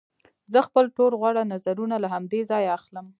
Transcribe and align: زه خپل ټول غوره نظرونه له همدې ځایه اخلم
زه 0.51 0.59
خپل 0.67 0.85
ټول 0.97 1.11
غوره 1.21 1.43
نظرونه 1.53 1.95
له 2.03 2.07
همدې 2.13 2.41
ځایه 2.49 2.71
اخلم 2.79 3.05